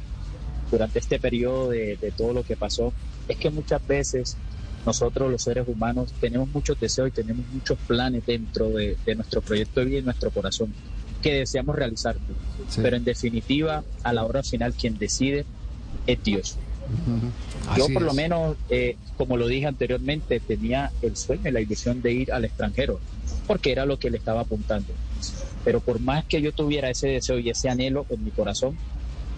durante 0.72 1.00
este 1.00 1.20
periodo 1.20 1.70
de, 1.70 1.98
de 1.98 2.12
todo 2.12 2.34
lo 2.34 2.44
que 2.44 2.56
pasó, 2.56 2.94
es 3.28 3.38
que 3.38 3.50
muchas 3.50 3.86
veces 3.88 4.38
nosotros 4.86 5.32
los 5.32 5.42
seres 5.42 5.68
humanos 5.68 6.14
tenemos 6.20 6.50
muchos 6.50 6.80
deseos 6.80 7.10
y 7.10 7.12
tenemos 7.12 7.46
muchos 7.52 7.78
planes 7.88 8.26
dentro 8.26 8.70
de, 8.70 8.98
de 9.06 9.16
nuestro 9.16 9.42
proyecto 9.42 9.80
de 9.80 9.86
vida 9.86 10.00
y 10.00 10.04
nuestro 10.04 10.30
corazón 10.32 10.74
que 11.28 11.40
deseamos 11.40 11.76
realizar. 11.76 12.16
Sí. 12.70 12.80
Pero 12.82 12.96
en 12.96 13.04
definitiva, 13.04 13.84
a 14.04 14.14
la 14.14 14.24
hora 14.24 14.44
final, 14.44 14.74
quien 14.74 14.98
decide 14.98 15.46
es 16.06 16.24
Dios. 16.24 16.56
Yo 17.76 17.84
Así 17.84 17.94
por 17.94 18.02
lo 18.04 18.12
es. 18.12 18.16
menos, 18.16 18.56
eh, 18.70 18.96
como 19.18 19.36
lo 19.36 19.46
dije 19.48 19.66
anteriormente, 19.66 20.40
tenía 20.40 20.90
el 21.02 21.18
sueño 21.18 21.50
y 21.50 21.52
la 21.52 21.60
ilusión 21.60 22.02
de 22.02 22.14
ir 22.14 22.32
al 22.32 22.46
extranjero, 22.46 23.02
porque 23.46 23.74
era 23.74 23.86
lo 23.86 24.00
que 24.00 24.10
le 24.10 24.18
estaba 24.18 24.42
apuntando. 24.42 24.94
Pero 25.66 25.82
por 25.82 26.00
más 26.00 26.24
que 26.24 26.42
yo 26.42 26.54
tuviera 26.54 26.90
ese 26.90 27.10
deseo 27.10 27.40
y 27.40 27.50
ese 27.50 27.70
anhelo 27.70 28.06
en 28.10 28.24
mi 28.24 28.32
corazón, 28.32 28.78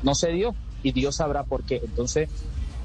no 0.03 0.13
se 0.13 0.29
dio 0.31 0.53
y 0.83 0.91
Dios 0.91 1.15
sabrá 1.15 1.43
por 1.43 1.63
qué. 1.63 1.81
Entonces, 1.83 2.29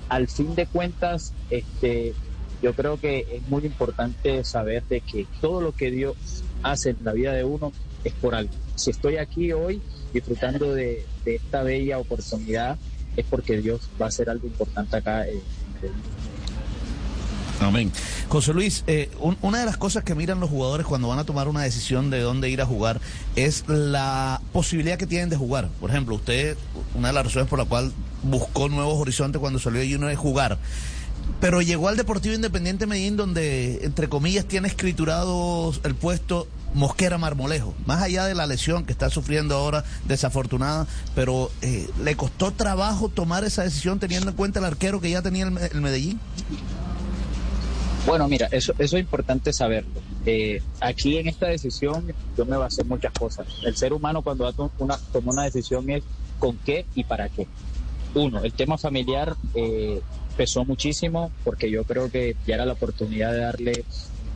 al 0.09 0.29
fin 0.29 0.55
de 0.55 0.65
cuentas, 0.65 1.35
este, 1.51 2.15
yo 2.63 2.73
creo 2.73 2.99
que 2.99 3.27
es 3.31 3.49
muy 3.49 3.67
importante 3.67 4.45
saber 4.45 4.83
de 4.89 5.03
que 5.03 5.27
todo 5.43 5.61
lo 5.61 5.73
que 5.73 5.91
Dios 5.91 6.17
hace 6.63 6.91
en 6.91 6.99
la 7.03 7.13
vida 7.13 7.35
de 7.35 7.45
uno 7.45 7.71
es 8.05 8.13
por 8.15 8.35
algo. 8.35 8.53
Si 8.77 8.91
estoy 8.91 9.17
aquí 9.17 9.53
hoy 9.53 9.81
disfrutando 10.13 10.75
de, 10.75 11.05
esta 11.25 11.63
bella 11.63 11.99
oportunidad, 11.99 12.79
es 13.17 13.25
porque 13.29 13.61
Dios 13.61 13.81
va 14.01 14.07
a 14.07 14.09
hacer 14.09 14.29
algo 14.31 14.47
importante 14.47 14.97
acá. 14.97 15.27
eh. 15.27 15.41
Amén. 17.61 17.91
José 18.29 18.53
Luis, 18.53 18.83
eh, 18.87 19.11
un- 19.21 19.39
una 19.41 19.61
de 19.61 19.65
las 19.67 19.77
cosas 19.77 20.03
que 20.03 20.15
miran 20.15 20.41
los 20.41 20.51
jugadores 20.51 20.87
cuando 20.87 21.09
van 21.09 21.19
a 21.21 21.25
tomar 21.25 21.49
una 21.49 21.63
decisión 21.63 22.11
de 22.11 22.21
dónde 22.21 22.51
ir 22.51 22.61
a 22.61 22.67
jugar 22.67 23.01
es 23.37 23.65
la 23.69 24.41
posibilidad 24.53 24.99
que 24.99 25.07
tienen 25.07 25.31
de 25.31 25.37
jugar. 25.37 25.69
Por 25.81 25.91
ejemplo, 25.91 26.17
usted, 26.17 26.57
una 26.95 27.09
de 27.09 27.15
las 27.15 27.25
razones 27.27 27.49
por 27.49 27.59
la 27.59 27.65
cual 27.65 27.93
buscó 28.23 28.69
nuevos 28.69 28.99
horizontes 29.01 29.39
cuando 29.41 29.59
salió 29.61 29.81
de 29.81 29.91
Junior 29.91 30.11
es 30.11 30.19
jugar. 30.19 30.59
Pero 31.41 31.63
llegó 31.63 31.89
al 31.89 31.97
Deportivo 31.97 32.35
Independiente 32.35 32.87
Medellín 32.87 33.17
donde, 33.17 33.85
entre 33.85 34.09
comillas, 34.09 34.47
tiene 34.47 34.69
escriturado 34.69 35.73
el 35.85 35.95
puesto 35.95 36.49
Mosquera 36.75 37.17
Marmolejo. 37.19 37.75
Más 37.87 38.03
allá 38.03 38.27
de 38.27 38.35
la 38.35 38.47
lesión 38.47 38.85
que 38.85 38.93
está 38.93 39.09
sufriendo 39.11 39.55
ahora, 39.57 39.85
desafortunada, 40.07 40.87
pero 41.15 41.51
eh, 41.63 41.89
¿le 42.03 42.17
costó 42.17 42.51
trabajo 42.51 43.09
tomar 43.09 43.45
esa 43.45 43.63
decisión 43.63 43.99
teniendo 43.99 44.31
en 44.31 44.37
cuenta 44.37 44.59
el 44.59 44.65
arquero 44.67 45.01
que 45.01 45.11
ya 45.11 45.23
tenía 45.23 45.45
el, 45.45 45.51
Me- 45.53 45.67
el 45.67 45.81
Medellín? 45.81 46.21
Bueno, 48.07 48.29
mira, 48.29 48.49
eso, 48.51 48.75
eso 48.79 48.97
es 48.99 49.03
importante 49.03 49.53
saberlo. 49.53 50.03
Eh, 50.27 50.63
aquí 50.81 51.17
en 51.17 51.29
esta 51.29 51.47
decisión 51.47 52.13
yo 52.37 52.45
me 52.45 52.57
basé 52.57 52.83
en 52.83 52.89
muchas 52.89 53.13
cosas. 53.13 53.47
El 53.65 53.77
ser 53.77 53.95
humano 53.95 54.21
cuando 54.21 54.45
da 54.51 54.71
una, 54.79 54.99
toma 55.13 55.33
una 55.33 55.45
decisión 55.45 55.89
es 55.89 56.03
con 56.39 56.57
qué 56.59 56.85
y 56.95 57.05
para 57.05 57.29
qué. 57.31 57.47
Uno, 58.15 58.43
el 58.45 58.53
tema 58.53 58.77
familiar 58.77 59.35
eh, 59.55 60.03
pesó 60.37 60.65
muchísimo 60.67 61.31
porque 61.45 61.71
yo 61.71 61.85
creo 61.85 62.11
que 62.11 62.37
ya 62.47 62.57
era 62.57 62.67
la 62.67 62.75
oportunidad 62.75 63.33
de 63.33 63.39
darle 63.39 63.85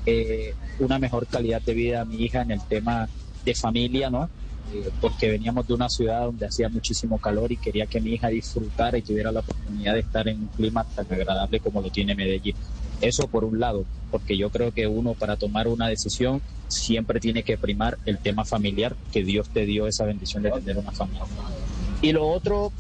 eh, 0.09 0.55
una 0.79 0.99
mejor 0.99 1.27
calidad 1.27 1.61
de 1.61 1.75
vida 1.75 2.01
a 2.01 2.05
mi 2.07 2.17
hija 2.17 2.41
en 2.41 2.53
el 2.53 2.63
tema 2.63 3.09
de 3.45 3.55
familia, 3.55 4.09
¿no? 4.09 4.31
Eh, 4.73 4.91
porque 5.03 5.29
veníamos 5.29 5.67
de 5.67 5.75
una 5.75 5.91
ciudad 5.91 6.23
donde 6.23 6.47
hacía 6.47 6.71
muchísimo 6.71 7.19
calor 7.19 7.53
y 7.53 7.59
quería 7.59 7.85
que 7.85 8.01
mi 8.01 8.13
hija 8.13 8.29
disfrutara 8.29 8.97
y 8.97 9.03
tuviera 9.03 9.31
la 9.33 9.41
oportunidad 9.41 9.93
de 9.93 10.01
estar 10.01 10.27
en 10.27 10.41
un 10.41 10.47
clima 10.49 10.85
tan 10.85 11.07
agradable 11.11 11.61
como 11.61 11.83
lo 11.83 11.91
tiene 11.91 12.15
Medellín. 12.15 12.57
Eso 13.03 13.29
por 13.29 13.45
un 13.45 13.61
lado, 13.61 13.85
porque 14.11 14.37
yo 14.39 14.49
creo 14.49 14.73
que 14.73 14.87
uno 14.87 15.13
para 15.13 15.37
tomar 15.37 15.69
una 15.69 15.89
decisión 15.89 16.41
siempre 16.69 17.21
tiene 17.21 17.43
que 17.43 17.59
primar 17.59 17.99
el 18.07 18.19
tema 18.19 18.47
familiar, 18.47 18.97
que 19.13 19.23
Dios 19.23 19.49
te 19.51 19.67
dio 19.67 19.87
esa 19.87 20.05
bendición 20.05 20.43
de 20.43 20.53
tener 20.53 20.79
una 20.79 20.93
familia. 20.93 21.25
Y 22.01 22.13
lo 22.13 22.27
otro, 22.27 22.73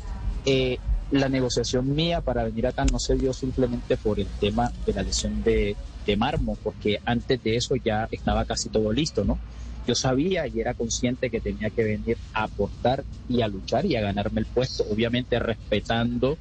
eh, 0.47 0.78
la 1.11 1.28
negociación 1.28 1.94
mía 1.94 2.23
para 2.23 2.44
venir 2.44 2.66
acá 2.66 2.87
no 2.87 2.99
se 2.99 3.16
dio 3.16 3.35
simplemente 3.35 3.99
por 3.99 4.18
el 4.18 4.26
tema 4.40 4.73
de 4.87 4.92
la 4.94 5.02
lesión 5.02 5.42
de, 5.42 5.76
de 6.08 6.16
Marmo, 6.16 6.56
porque 6.62 7.00
antes 7.04 7.42
de 7.42 7.56
eso 7.56 7.76
ya 7.76 8.08
estaba 8.10 8.46
casi 8.46 8.70
todo 8.70 8.92
listo, 8.92 9.24
¿no? 9.24 9.38
Yo 9.86 9.94
sabía 9.94 10.46
y 10.46 10.58
era 10.60 10.74
consciente 10.74 11.30
que 11.30 11.40
tenía 11.40 11.70
que 11.70 11.84
venir 11.84 12.16
a 12.32 12.44
aportar 12.44 13.04
y 13.28 13.42
a 13.42 13.48
luchar 13.48 13.84
y 13.84 13.94
a 13.96 14.00
ganarme 14.00 14.40
el 14.40 14.46
puesto, 14.46 14.84
obviamente 14.90 15.38
respetando 15.38 16.38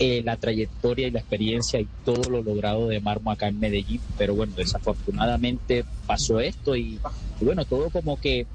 eh, 0.00 0.22
la 0.24 0.36
trayectoria 0.36 1.06
y 1.06 1.10
la 1.12 1.20
experiencia 1.20 1.78
y 1.80 1.86
todo 2.04 2.28
lo 2.30 2.42
logrado 2.42 2.88
de 2.88 3.00
Marmo 3.00 3.30
acá 3.30 3.46
en 3.46 3.60
Medellín, 3.60 4.00
pero 4.18 4.34
bueno, 4.34 4.54
desafortunadamente 4.56 5.84
pasó 6.06 6.40
esto 6.40 6.74
y, 6.74 7.00
y 7.40 7.44
bueno, 7.44 7.64
todo 7.64 7.90
como 7.90 8.16
que 8.16 8.46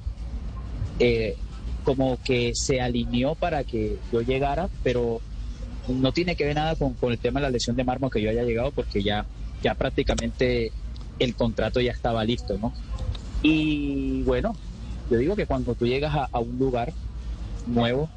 eh, 0.99 1.35
como 1.85 2.17
que 2.25 2.51
se 2.55 2.81
alineó 2.81 3.35
para 3.35 3.63
que 3.63 3.97
yo 4.11 4.21
llegara, 4.21 4.69
pero 4.83 5.21
no 5.87 6.11
tiene 6.11 6.35
que 6.35 6.45
ver 6.45 6.55
nada 6.55 6.75
con, 6.75 6.95
con 6.95 7.11
el 7.11 7.19
tema 7.19 7.39
de 7.39 7.45
la 7.45 7.51
lesión 7.51 7.75
de 7.75 7.83
Marmo 7.83 8.09
que 8.09 8.21
yo 8.21 8.29
haya 8.29 8.43
llegado 8.43 8.71
porque 8.71 9.03
ya, 9.03 9.25
ya 9.63 9.74
prácticamente 9.75 10.71
el 11.19 11.35
contrato 11.35 11.79
ya 11.81 11.91
estaba 11.91 12.24
listo, 12.24 12.57
¿no? 12.57 12.74
Y 13.41 14.24
bueno, 14.24 14.55
yo 15.09 15.17
digo 15.17 15.35
que 15.35 15.45
cuando 15.45 15.75
tú 15.75 15.85
llegas 15.85 16.15
a, 16.15 16.27
a 16.31 16.39
un 16.39 16.57
lugar 16.57 16.93
nuevo, 17.67 18.09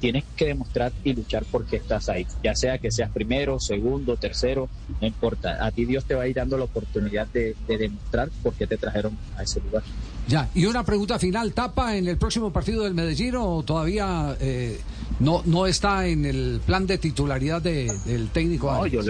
tienes 0.00 0.24
que 0.34 0.46
demostrar 0.46 0.92
y 1.04 1.12
luchar 1.12 1.44
porque 1.50 1.76
estás 1.76 2.08
ahí. 2.08 2.26
Ya 2.42 2.54
sea 2.54 2.78
que 2.78 2.90
seas 2.90 3.10
primero, 3.10 3.60
segundo, 3.60 4.16
tercero, 4.16 4.70
no 5.00 5.06
importa. 5.06 5.62
A 5.64 5.70
ti 5.70 5.84
Dios 5.84 6.06
te 6.06 6.14
va 6.14 6.22
a 6.22 6.26
ir 6.28 6.34
dando 6.36 6.56
la 6.56 6.64
oportunidad 6.64 7.26
de, 7.28 7.54
de 7.68 7.76
demostrar 7.78 8.30
por 8.42 8.54
qué 8.54 8.66
te 8.66 8.78
trajeron 8.78 9.16
a 9.36 9.42
ese 9.42 9.60
lugar. 9.60 9.82
Ya, 10.26 10.48
y 10.54 10.64
una 10.64 10.84
pregunta 10.84 11.18
final, 11.18 11.52
¿tapa 11.52 11.96
en 11.96 12.08
el 12.08 12.16
próximo 12.16 12.50
partido 12.52 12.84
del 12.84 12.94
Medellín 12.94 13.34
o 13.36 13.62
todavía 13.62 14.36
eh, 14.40 14.80
no, 15.18 15.42
no 15.44 15.66
está 15.66 16.06
en 16.06 16.24
el 16.24 16.60
plan 16.64 16.86
de 16.86 16.96
titularidad 16.96 17.60
de- 17.60 17.92
del 18.06 18.28
técnico? 18.28 18.72
No, 18.72 18.86
yo 18.86 19.02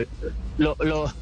lo- 0.58 1.12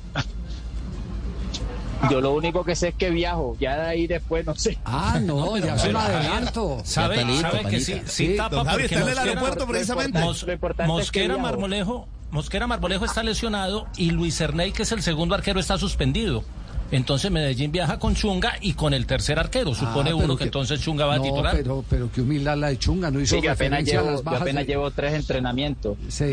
yo 2.10 2.20
lo 2.20 2.32
único 2.32 2.64
que 2.64 2.74
sé 2.76 2.88
es 2.88 2.94
que 2.94 3.10
viajo, 3.10 3.56
ya 3.60 3.76
de 3.76 3.86
ahí 3.88 4.06
después 4.06 4.44
no 4.46 4.54
sé. 4.54 4.78
Ah, 4.84 5.18
no, 5.22 5.56
ya 5.58 5.74
es 5.74 5.84
un 5.84 5.96
adelanto. 5.96 6.80
¿Sabe, 6.84 7.16
Ya 7.16 7.20
está 7.22 7.32
listo, 7.32 7.50
sabe 7.50 7.70
que 7.70 7.80
sí, 7.80 7.92
sí 8.06 8.26
Sí, 8.28 8.36
tapa 8.36 8.64
porque 8.64 8.84
está 8.84 9.00
en 9.00 9.08
el 9.08 9.18
aeropuerto 9.18 9.66
precisamente. 9.66 10.18
Mos- 10.20 10.42
Lo 10.44 10.52
importante 10.52 10.92
es 11.02 11.10
que 11.10 11.20
Mosquera. 11.20 11.38
Marmolejo, 11.42 12.06
Mosquera 12.30 12.66
Marmolejo 12.66 13.04
está 13.04 13.22
lesionado 13.22 13.86
y 13.96 14.10
Luis 14.10 14.40
Erney, 14.40 14.72
que 14.72 14.82
es 14.82 14.92
el 14.92 15.02
segundo 15.02 15.34
arquero, 15.34 15.58
está 15.60 15.78
suspendido. 15.78 16.44
Entonces 16.90 17.30
Medellín 17.30 17.70
viaja 17.70 17.98
con 17.98 18.14
Chunga 18.14 18.54
y 18.62 18.72
con 18.72 18.94
el 18.94 19.04
tercer 19.04 19.38
arquero. 19.38 19.74
Supone 19.74 20.10
Ah, 20.10 20.14
uno 20.14 20.24
pero 20.24 20.36
que, 20.38 20.44
entonces 20.44 20.80
Chunga 20.80 21.04
va 21.04 21.14
a 21.14 21.18
no, 21.18 21.22
titular. 21.24 21.54
Pero, 21.56 21.84
pero 21.90 22.10
que 22.10 22.22
humildad 22.22 22.56
la 22.56 22.68
de 22.68 22.78
Chunga, 22.78 23.10
no 23.10 23.20
hizo 23.20 23.36
Sí, 23.36 23.42
yo 23.42 23.52
apenas, 23.52 23.80
a 23.80 23.82
llevo, 23.82 24.22
yo 24.22 24.30
apenas 24.36 24.66
de- 24.66 24.72
llevo 24.72 24.90
tres 24.90 25.12
entrenamientos. 25.14 25.98
Sí. 26.08 26.32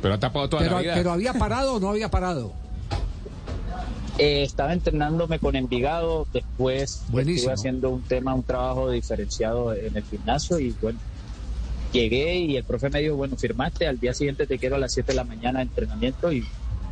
Pero 0.00 0.14
ha 0.14 0.18
tapado 0.18 0.48
toda 0.48 0.62
pero, 0.62 0.76
la 0.76 0.80
vida. 0.82 0.94
pero 0.94 1.12
había 1.12 1.34
parado 1.34 1.74
o 1.74 1.80
no 1.80 1.90
había 1.90 2.10
parado. 2.10 2.54
Eh, 4.18 4.42
estaba 4.42 4.72
entrenándome 4.72 5.38
con 5.38 5.56
Envigado, 5.56 6.26
después 6.32 7.02
Buenísimo. 7.08 7.36
estuve 7.36 7.54
haciendo 7.54 7.90
un 7.90 8.02
tema, 8.02 8.34
un 8.34 8.42
trabajo 8.42 8.90
diferenciado 8.90 9.74
en 9.74 9.96
el 9.96 10.04
gimnasio 10.04 10.58
y 10.58 10.74
bueno, 10.80 10.98
llegué 11.92 12.36
y 12.38 12.56
el 12.56 12.64
profe 12.64 12.90
me 12.90 13.00
dijo, 13.00 13.16
bueno, 13.16 13.36
firmaste, 13.36 13.86
al 13.86 13.98
día 13.98 14.14
siguiente 14.14 14.46
te 14.46 14.58
quiero 14.58 14.76
a 14.76 14.78
las 14.78 14.92
7 14.92 15.12
de 15.12 15.16
la 15.16 15.24
mañana 15.24 15.60
de 15.60 15.64
entrenamiento 15.64 16.32
y, 16.32 16.44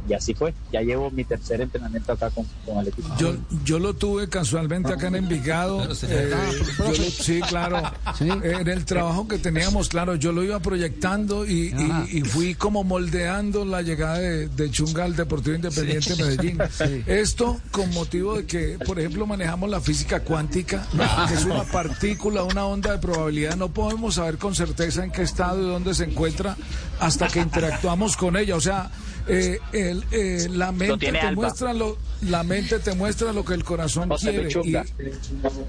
y 0.09 0.15
así 0.15 0.35
fue. 0.35 0.55
Ya 0.73 0.81
llevo 0.83 1.11
mi 1.11 1.25
tercer 1.25 1.61
entrenamiento 1.61 2.13
acá 2.13 2.31
con, 2.31 2.47
con 2.65 2.79
el 2.79 2.89
equipo. 2.89 3.09
Yo, 3.19 3.35
yo 3.65 3.79
lo 3.79 3.95
tuve 3.95 4.29
casualmente 4.29 4.93
acá 4.93 5.09
en 5.09 5.17
Envigado. 5.17 5.83
eh, 6.03 6.33
yo 6.79 6.85
lo- 6.89 6.95
sí, 7.11 7.41
claro. 7.49 7.83
Sí. 8.17 8.29
Eh, 8.43 8.57
En 8.61 8.69
el 8.69 8.85
trabajo 8.85 9.29
que 9.29 9.39
teníamos, 9.39 9.89
claro, 9.89 10.15
yo 10.15 10.33
lo 10.33 10.43
iba 10.43 10.59
proyectando 10.61 11.47
y, 11.47 11.75
y- 12.11 12.19
y 12.19 12.21
fui 12.23 12.55
como 12.55 12.85
moldeando 12.85 13.65
la 13.65 13.83
llegada 13.83 14.19
de, 14.19 14.49
de 14.49 14.71
Chunga 14.71 15.05
al 15.05 15.15
Deportivo 15.17 15.57
Independiente 15.57 16.15
de 16.17 16.25
Medellín. 16.25 16.59
Esto 17.07 17.61
con 17.71 17.91
motivo 17.95 18.37
de 18.37 18.47
que, 18.47 18.79
por 18.87 18.99
ejemplo, 18.99 19.27
manejamos 19.27 19.69
la 19.71 19.81
física 19.81 20.21
cuántica, 20.21 20.87
que 21.29 21.35
es 21.35 21.45
una 21.45 21.65
partícula, 21.65 22.43
una 22.45 22.65
onda 22.67 22.93
de 22.93 22.99
probabilidad. 22.99 23.57
No 23.57 23.69
podemos 23.69 24.15
saber 24.17 24.39
con 24.39 24.55
certeza 24.55 25.05
en 25.05 25.11
qué 25.11 25.23
estado 25.23 25.63
y 25.63 25.69
dónde 25.71 25.95
se 25.95 26.05
encuentra 26.05 26.57
hasta 27.01 27.27
que 27.29 27.41
interactuamos 27.41 28.17
con 28.17 28.37
ella. 28.37 28.57
O 28.57 28.61
sea, 28.61 28.91
eh, 29.29 29.59
el- 29.73 30.05
eh, 30.11 30.49
la 30.51 30.73
mente 30.73 30.99
tiene 30.99 31.21
te 31.21 31.27
Alba. 31.27 31.43
muestra 31.43 31.73
lo, 31.75 31.97
la 32.23 32.43
mente 32.43 32.79
te 32.79 32.95
muestra 32.95 33.33
lo 33.33 33.45
que 33.45 33.55
el 33.55 33.65
corazón 33.65 34.09
José 34.09 34.49
quiere. 34.49 34.69
Y, 34.69 34.77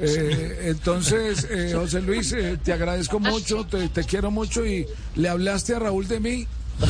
eh, 0.02 0.60
entonces, 0.70 1.48
eh, 1.50 1.74
José 1.76 2.02
Luis, 2.02 2.32
eh, 2.34 2.58
te 2.64 2.74
agradezco 2.74 3.20
mucho, 3.20 3.66
te, 3.66 3.90
te 3.90 4.04
quiero 4.04 4.32
mucho 4.32 4.66
y 4.66 4.88
le 5.16 5.30
hablaste 5.30 5.76
a 5.76 5.80
Raúl 5.80 6.08
de 6.08 6.20
mí. 6.20 6.48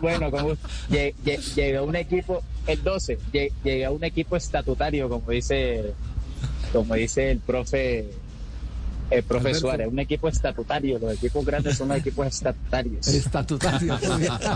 bueno, 0.00 0.30
como 0.30 0.50
lle- 0.90 1.14
lle- 1.24 1.40
llegué 1.54 1.76
a 1.76 1.82
un 1.82 1.96
equipo, 1.96 2.42
el 2.66 2.82
12, 2.82 3.18
lle- 3.32 3.52
llegué 3.62 3.84
a 3.84 3.90
un 3.90 4.02
equipo 4.04 4.36
estatutario, 4.36 5.08
como 5.08 5.30
dice, 5.30 5.92
como 6.72 6.94
dice 6.94 7.30
el 7.30 7.38
profe, 7.38 8.10
el 9.10 9.22
profe 9.22 9.48
Alberto. 9.48 9.60
Suárez, 9.60 9.88
un 9.90 9.98
equipo 9.98 10.28
estatutario, 10.28 10.98
los 10.98 11.12
equipos 11.14 11.44
grandes 11.44 11.76
son 11.76 11.88
los 11.88 11.98
equipos 11.98 12.26
estatutarios. 12.26 13.06
Estatutario. 13.08 13.98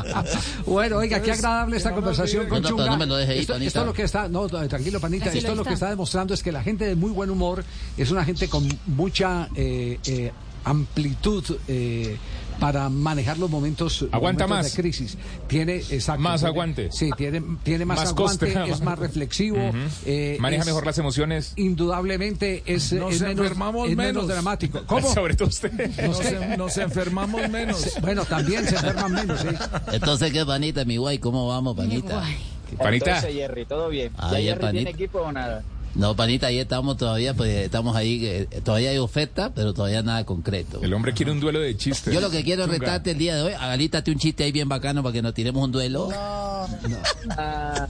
bueno, 0.67 0.99
oiga, 0.99 1.21
qué 1.23 1.33
agradable 1.33 1.77
esta 1.77 1.91
no 1.91 1.97
conversación 1.97 2.49
con 2.49 2.63
No, 2.63 2.71
no, 2.71 2.77
Chunga. 2.77 2.87
no 2.87 2.97
me 2.99 3.07
lo 3.07 3.17
deje 3.17 3.33
ahí, 3.33 3.39
esto, 3.41 3.55
Panita. 3.55 3.69
esto 3.69 3.81
es 3.81 3.87
lo 3.87 3.93
que 3.93 4.03
está, 4.03 4.29
no, 4.29 4.49
no, 4.49 4.69
tranquilo, 4.69 5.01
Panita, 5.01 5.27
Así 5.31 5.39
esto 5.39 5.49
lo 5.49 5.53
es 5.55 5.59
lo 5.59 5.65
que 5.65 5.75
está. 5.75 5.87
está 5.87 5.91
demostrando 5.91 6.35
es 6.35 6.43
que 6.43 6.53
la 6.53 6.63
gente 6.63 6.85
de 6.87 6.95
muy 6.95 7.11
buen 7.11 7.31
humor 7.31 7.65
es 7.97 8.11
una 8.11 8.25
gente 8.25 8.49
con 8.49 8.69
mucha 8.87 9.49
eh, 9.57 9.99
eh, 10.07 10.33
amplitud 10.65 11.45
eh, 11.69 12.17
para 12.62 12.88
manejar 12.88 13.38
los 13.38 13.50
momentos, 13.50 14.07
Aguanta 14.12 14.47
momentos 14.47 14.66
más. 14.66 14.76
de 14.76 14.83
crisis. 14.83 15.19
Tiene 15.49 15.78
exacto, 15.78 16.23
Más 16.23 16.40
tiene- 16.42 16.49
aguante. 16.52 16.88
Sí, 16.92 17.11
tiene, 17.16 17.42
tiene 17.64 17.85
más, 17.85 17.99
Más 17.99 18.11
aguante, 18.11 18.52
coste. 18.54 18.71
es 18.71 18.81
más 18.83 18.97
reflexivo. 19.00 19.59
eh, 20.07 20.37
Maneja 20.38 20.61
es- 20.62 20.66
mejor 20.69 20.87
las 20.87 20.97
emociones. 20.97 21.54
Indudablemente 21.57 22.62
es, 22.64 22.92
Nos 22.92 23.14
es 23.14 23.23
menos, 23.23 23.38
enfermamos 23.47 23.88
es 23.90 23.97
menos 23.97 24.12
menos. 24.14 24.28
dramático. 24.28 24.81
¿Cómo? 24.87 25.09
Sobre 25.12 25.35
todo 25.35 25.49
usted. 25.49 25.73
Nos, 26.07 26.21
en- 26.25 26.57
nos 26.57 26.76
enfermamos 26.78 27.49
menos. 27.50 27.90
Bueno, 28.00 28.25
también 28.26 28.64
se 28.64 28.76
enferman 28.76 29.12
menos, 29.12 29.40
sí. 29.40 29.49
Entonces, 29.92 30.33
¿qué, 30.33 30.47
panita, 30.47 30.85
mi 30.85 30.99
guay? 30.99 31.19
¿Cómo 31.19 31.49
vamos, 31.49 31.76
panita? 31.76 32.14
Guay. 32.21 32.37
Panita. 32.78 33.07
Entonces, 33.16 33.35
Jerry, 33.35 33.64
todo 33.66 33.88
bien. 33.88 34.12
Ah, 34.16 34.28
¿Ya 34.31 34.38
bien, 34.38 34.49
Jerry 34.50 34.61
panita. 34.61 34.85
tiene 34.85 34.90
equipo 34.90 35.19
o 35.19 35.33
nada? 35.33 35.64
No, 35.95 36.17
panita, 36.17 36.47
ahí 36.47 36.59
estamos 36.59 36.97
todavía, 36.97 37.35
pues 37.35 37.51
estamos 37.51 37.95
ahí, 37.97 38.25
eh, 38.25 38.49
todavía 38.65 38.91
hay 38.91 38.99
oferta, 38.99 39.53
pero 39.55 39.75
todavía 39.75 40.03
nada 40.03 40.25
concreto. 40.25 40.81
El 40.83 40.95
hombre 40.95 41.13
quiere 41.13 41.33
un 41.33 41.41
duelo 41.41 41.61
de 41.61 41.77
chistes. 41.77 42.13
Yo 42.13 42.21
lo 42.21 42.31
que 42.31 42.43
quiero 42.43 42.63
es 42.63 42.69
Chunga. 42.71 42.79
retarte 42.79 43.11
el 43.11 43.19
día 43.19 43.37
de 43.37 43.43
hoy, 43.43 43.53
agalítate 43.53 44.11
un 44.11 44.19
chiste 44.19 44.45
ahí 44.45 44.53
bien 44.53 44.69
bacano 44.69 45.03
para 45.03 45.13
que 45.13 45.23
nos 45.23 45.35
tiremos 45.35 45.63
un 45.63 45.73
duelo. 45.73 46.09
Ah, 46.15 47.89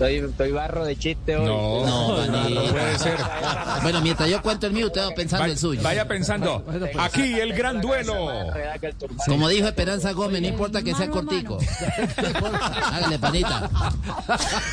estoy, 0.00 0.30
estoy 0.30 0.52
barro 0.52 0.84
de 0.84 0.96
chiste 0.96 1.36
hoy. 1.36 1.44
No, 1.46 1.84
No, 1.86 2.26
no, 2.26 2.48
no 2.48 2.64
puede 2.72 2.98
ser. 2.98 3.16
Bueno, 3.82 4.00
mientras 4.00 4.28
yo 4.28 4.40
cuento 4.42 4.66
el 4.66 4.72
mío, 4.72 4.86
usted 4.86 5.02
va 5.02 5.10
pensando 5.10 5.42
Vaya, 5.42 5.52
el 5.52 5.58
suyo. 5.58 5.82
vaya 5.82 6.08
pensando. 6.08 6.62
Pues. 6.64 6.82
Aquí 6.98 7.38
el 7.38 7.52
gran 7.52 7.80
duelo. 7.80 8.14
Como 9.26 9.48
dijo 9.48 9.68
Esperanza 9.68 10.12
Gómez, 10.12 10.42
no 10.42 10.48
importa 10.48 10.82
que 10.82 10.94
sea 10.94 11.08
cortico. 11.08 11.58
Hágale, 12.92 13.18
panita. 13.18 13.68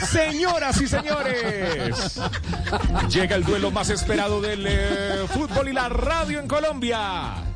Señoras 0.09 0.79
y 0.81 0.87
señores, 0.87 2.19
llega 3.09 3.35
el 3.35 3.43
duelo 3.43 3.71
más 3.71 3.89
esperado 3.89 4.41
del 4.41 4.65
eh, 4.67 5.25
fútbol 5.33 5.69
y 5.69 5.73
la 5.73 5.89
radio 5.89 6.39
en 6.39 6.47
Colombia. 6.47 7.46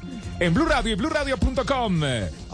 En 0.41 0.55
Blue 0.55 0.65
Radio 0.65 0.93
y 0.93 0.95
BlueRadio.com, 0.95 2.01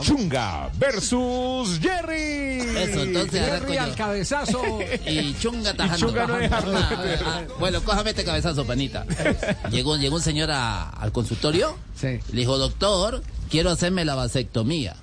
Chunga 0.02 0.70
versus 0.78 1.80
Jerry. 1.80 2.60
Eso, 2.78 3.04
entonces 3.04 3.46
Jerry 3.46 3.78
al 3.78 3.96
cabezazo. 3.96 4.62
Y 5.08 5.34
chunga 5.40 5.74
tajando. 5.74 6.08
Chunga 6.08 6.28
no 6.28 6.36
dejarlo 6.36 6.78
Ah, 6.78 6.90
meter. 7.02 7.20
ah, 7.26 7.42
bueno, 7.60 7.82
cójame 7.82 8.10
este 8.10 8.26
cabezazo, 8.26 8.66
panita. 8.68 9.06
Llegó, 9.72 9.96
llegó 9.96 10.18
un 10.18 10.22
señor 10.22 10.52
a- 10.52 10.90
al 10.90 11.14
consultorio. 11.14 11.78
Sí. 11.96 12.08
Le 12.34 12.40
dijo, 12.42 12.58
doctor, 12.58 13.24
quiero 13.50 13.70
hacerme 13.70 14.04
la 14.04 14.16
vasectomía. 14.16 14.98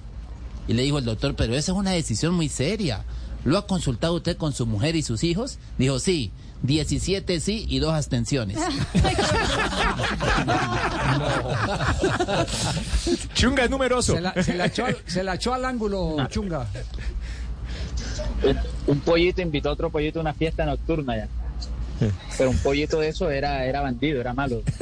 Y 0.69 0.75
le 0.75 0.83
dijo 0.83 0.99
el 0.99 1.07
doctor, 1.07 1.35
pero 1.37 1.55
esa 1.55 1.73
es 1.73 1.79
una 1.79 1.93
decisión 1.93 2.35
muy 2.35 2.51
seria. 2.51 3.03
¿Lo 3.45 3.59
ha 3.59 3.67
consultado 3.67 4.15
usted 4.15 4.37
con 4.37 4.53
su 4.53 4.67
mujer 4.67 4.97
y 4.97 5.03
sus 5.03 5.23
hijos? 5.25 5.59
Dijo, 5.79 5.99
sí, 5.99 6.31
17 6.63 7.41
sí 7.41 7.67
y 7.69 7.79
dos 7.79 7.93
abstenciones. 7.93 8.59
Chunga 13.35 13.65
es 13.65 13.71
numeroso. 13.71 14.15
Se 14.15 14.21
la, 14.21 14.43
se 14.43 14.55
la 14.55 14.67
echó, 14.67 14.87
al- 14.87 14.97
se 15.07 15.25
la 15.25 15.35
echó 15.35 15.55
al 15.55 15.65
ángulo, 15.65 16.17
chunga. 16.29 16.67
Un 18.87 19.01
pollito 19.01 19.43
invitó 19.43 19.71
a 19.71 19.73
otro 19.73 19.91
pollito 19.91 20.21
a 20.21 20.23
una 20.23 20.35
fiesta 20.35 20.65
nocturna 20.65 21.17
ya. 21.17 21.29
Pero 22.37 22.51
un 22.51 22.59
pollito 22.59 22.99
de 23.01 23.09
eso 23.09 23.31
era, 23.31 23.65
era 23.65 23.81
bandido, 23.81 24.21
era 24.21 24.33
malo. 24.35 24.63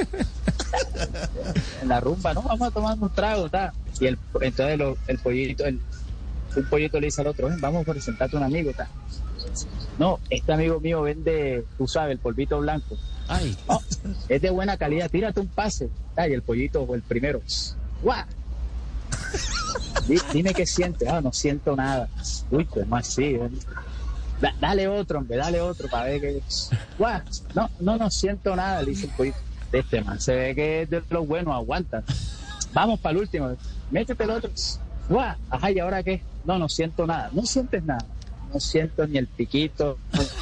En 1.83 1.88
la 1.88 2.00
rumba, 2.00 2.33
no, 2.33 2.42
vamos 2.42 2.69
a 2.69 2.71
tomar 2.71 2.97
un 2.99 3.11
trago, 3.11 3.49
ta. 3.50 3.73
Y 4.00 4.07
el, 4.07 4.19
entonces 4.40 4.78
lo- 4.78 4.97
el 5.07 5.19
pollito, 5.19 5.64
el, 5.64 5.81
un 6.56 6.64
pollito 6.64 6.99
le 7.00 7.06
dice 7.06 7.21
al 7.21 7.28
otro, 7.28 7.49
vamos 7.61 7.87
a 7.87 7.92
presentarte 7.92 8.37
a 8.37 8.40
un 8.40 8.44
amigo, 8.44 8.73
ta. 8.73 8.88
No, 9.99 10.18
este 10.30 10.52
amigo 10.52 10.80
mío 10.80 11.02
vende, 11.02 11.64
tú 11.78 11.87
sabes, 11.87 12.12
el 12.12 12.18
polvito 12.18 12.59
blanco. 12.61 12.97
Ay, 13.28 13.56
es 14.28 14.42
de 14.42 14.50
buena 14.50 14.76
calidad, 14.76 15.11
tírate 15.11 15.40
un 15.40 15.49
pase. 15.49 15.88
ta, 16.14 16.28
Y 16.28 16.32
el 16.32 16.42
pollito, 16.42 16.82
o 16.82 16.94
el 16.94 17.02
primero, 17.02 17.40
¡guau! 18.02 18.25
Di- 20.06 20.21
Dime 20.32 20.52
qué 20.54 20.66
sientes. 20.66 21.09
Ah, 21.09 21.21
no 21.21 21.32
siento 21.32 21.76
nada. 21.76 22.09
Uy, 22.50 22.64
¿cómo 22.64 22.97
así? 22.97 23.38
Da- 24.40 24.54
dale 24.61 24.88
otro, 24.88 25.18
hombre, 25.18 25.37
dale 25.37 25.61
otro 25.61 25.88
para 25.88 26.06
ver 26.06 26.21
qué. 26.21 26.42
Guau, 26.99 27.21
No, 27.54 27.71
no, 27.80 27.97
no 27.97 28.11
siento 28.11 28.56
nada, 28.56 28.82
le 28.82 28.90
dice 28.90 29.06
el 29.06 29.12
pollito. 29.12 29.38
Este 29.71 30.02
man 30.02 30.21
se 30.21 30.35
ve 30.35 30.54
que 30.54 30.82
es 30.82 30.90
de 30.90 31.02
los 31.11 31.26
buenos, 31.26 31.54
aguanta. 31.54 32.02
Vamos 32.75 33.00
para 33.00 33.12
el 33.14 33.18
último. 33.23 33.56
Métete 33.90 34.25
el 34.25 34.30
otro. 34.30 34.50
Guau, 35.12 35.37
Ajá, 35.50 35.71
¿y 35.71 35.78
ahora 35.78 36.02
qué? 36.02 36.23
No, 36.47 36.59
no 36.59 36.69
siento 36.71 37.07
nada. 37.07 37.28
No 37.33 37.45
sientes 37.45 37.85
nada. 37.85 38.02
No 38.50 38.59
siento 38.61 39.07
ni 39.07 39.19
el 39.19 39.26
piquito, 39.26 39.99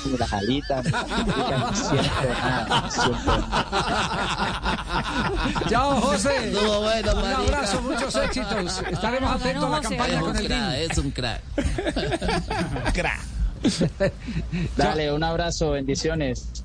ni 0.06 0.16
las 0.16 0.32
alitas, 0.32 0.84
ni 0.84 0.90
la 0.90 1.04
piquita, 1.04 1.58
no 1.58 1.74
siento 1.74 2.28
nada. 2.40 2.80
No 2.82 2.90
siento 2.90 3.38
nada. 3.38 3.70
Chao, 5.68 6.00
José. 6.00 6.50
Estuvo 6.50 6.80
bueno, 6.82 7.12
Un 7.16 7.24
abrazo, 7.24 7.82
muchos 7.82 8.14
éxitos. 8.14 8.82
Estaremos 8.90 9.30
atentos 9.32 9.64
a 9.64 9.68
la 9.68 9.80
campaña 9.80 10.14
es 10.14 10.20
con 10.20 10.30
un 10.30 10.36
el 10.36 10.46
crack, 10.46 10.74
es 10.74 10.98
un 10.98 11.10
crack. 11.12 11.42
Dale, 14.76 15.12
un 15.12 15.24
abrazo, 15.24 15.72
bendiciones. 15.72 16.59